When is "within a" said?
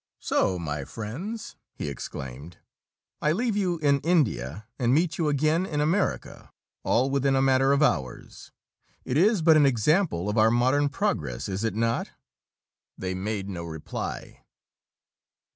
7.11-7.41